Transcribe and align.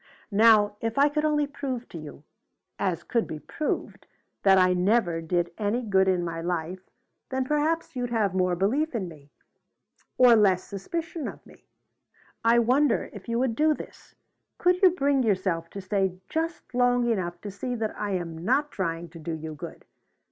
Now 0.33 0.77
if 0.81 0.97
I 0.97 1.09
could 1.09 1.25
only 1.25 1.45
prove 1.45 1.87
to 1.89 1.97
you, 1.99 2.23
as 2.79 3.03
could 3.03 3.27
be 3.27 3.37
proved, 3.37 4.07
that 4.41 4.57
I 4.57 4.73
never 4.73 5.21
did 5.21 5.51
any 5.59 5.83
good 5.83 6.07
in 6.07 6.25
my 6.25 6.41
life, 6.41 6.79
then 7.29 7.45
perhaps 7.45 7.95
you'd 7.95 8.09
have 8.09 8.33
more 8.33 8.55
belief 8.55 8.95
in 8.95 9.07
me, 9.07 9.29
or 10.17 10.35
less 10.35 10.63
suspicion 10.63 11.27
of 11.27 11.45
me. 11.45 11.67
I 12.43 12.57
wonder 12.57 13.11
if 13.13 13.29
you 13.29 13.37
would 13.37 13.55
do 13.55 13.75
this? 13.75 14.15
Could 14.57 14.81
you 14.81 14.89
bring 14.89 15.21
yourself 15.21 15.69
to 15.69 15.81
stay 15.81 16.19
just 16.29 16.73
long 16.73 17.07
enough 17.07 17.39
to 17.41 17.51
see 17.51 17.75
that 17.75 17.95
I 17.95 18.13
am 18.13 18.43
not 18.43 18.71
trying 18.71 19.07
to 19.09 19.19
do 19.19 19.33
you 19.33 19.53
good? 19.53 19.85